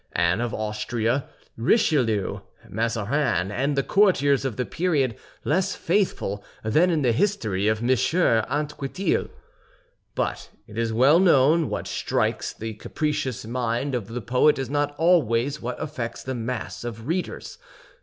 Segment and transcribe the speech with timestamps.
[0.13, 7.03] Anne of Austria, Richelieu, Mazarin, and the courtiers of the period, less faithful than in
[7.03, 7.89] the history of M.
[7.89, 9.29] Anquetil.
[10.15, 14.95] But, it is well known, what strikes the capricious mind of the poet is not
[14.97, 17.59] always what affects the mass of readers.